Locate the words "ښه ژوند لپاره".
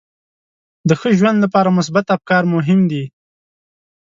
0.99-1.75